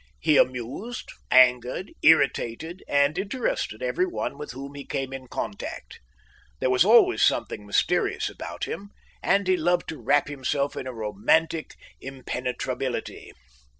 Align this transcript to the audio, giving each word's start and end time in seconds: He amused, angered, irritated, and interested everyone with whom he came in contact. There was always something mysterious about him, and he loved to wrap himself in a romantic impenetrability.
He 0.19 0.35
amused, 0.37 1.11
angered, 1.29 1.91
irritated, 2.01 2.81
and 2.87 3.15
interested 3.19 3.83
everyone 3.83 4.39
with 4.39 4.49
whom 4.49 4.73
he 4.73 4.83
came 4.83 5.13
in 5.13 5.27
contact. 5.27 5.99
There 6.59 6.71
was 6.71 6.83
always 6.83 7.21
something 7.21 7.67
mysterious 7.67 8.27
about 8.27 8.63
him, 8.63 8.89
and 9.21 9.47
he 9.47 9.55
loved 9.55 9.87
to 9.89 10.01
wrap 10.01 10.27
himself 10.27 10.75
in 10.75 10.87
a 10.87 10.91
romantic 10.91 11.75
impenetrability. 12.01 13.31